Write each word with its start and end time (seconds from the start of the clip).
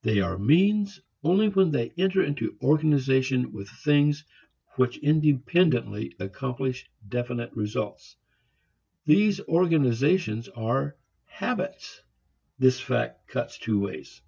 They 0.00 0.18
are 0.20 0.38
means 0.38 0.98
only 1.22 1.50
when 1.50 1.70
they 1.70 1.92
enter 1.98 2.22
into 2.24 2.56
organization 2.62 3.52
with 3.52 3.68
things 3.68 4.24
which 4.76 4.96
independently 4.96 6.14
accomplish 6.18 6.88
definite 7.06 7.52
results. 7.54 8.16
These 9.04 9.40
organizations 9.42 10.48
are 10.48 10.96
habits. 11.26 12.00
This 12.58 12.80
fact 12.80 13.28
cuts 13.28 13.58
two 13.58 13.78
ways. 13.78 14.22